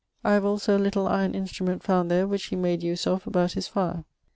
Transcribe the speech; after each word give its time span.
I 0.23 0.33
have 0.33 0.43
also 0.45 0.75
a 0.75 0.79
litle 0.81 1.07
iron 1.07 1.35
instrument 1.35 1.83
found 1.83 2.09
there 2.09 2.25
which 2.25 2.45
he 2.47 2.55
made 2.55 2.81
use 2.81 3.05
of 3.05 3.27
about 3.27 3.51
his 3.51 3.67
fire. 3.67 4.03